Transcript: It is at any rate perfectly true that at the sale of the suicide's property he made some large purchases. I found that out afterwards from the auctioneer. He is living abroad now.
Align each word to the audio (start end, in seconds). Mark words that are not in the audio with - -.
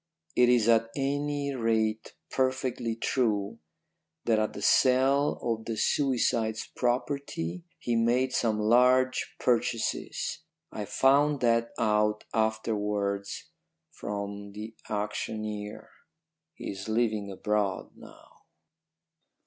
It 0.35 0.49
is 0.49 0.67
at 0.67 0.89
any 0.95 1.53
rate 1.53 2.15
perfectly 2.31 2.95
true 2.95 3.59
that 4.25 4.39
at 4.39 4.53
the 4.53 4.61
sale 4.63 5.37
of 5.43 5.65
the 5.65 5.75
suicide's 5.75 6.65
property 6.75 7.65
he 7.77 7.95
made 7.95 8.33
some 8.33 8.59
large 8.59 9.35
purchases. 9.39 10.39
I 10.71 10.85
found 10.85 11.39
that 11.41 11.69
out 11.77 12.23
afterwards 12.33 13.51
from 13.91 14.53
the 14.53 14.73
auctioneer. 14.89 15.91
He 16.55 16.71
is 16.71 16.89
living 16.89 17.29
abroad 17.31 17.91
now. 17.95 18.37